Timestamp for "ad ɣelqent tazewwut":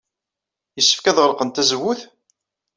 1.07-2.01